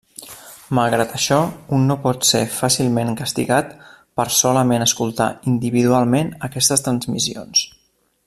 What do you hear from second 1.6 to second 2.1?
un no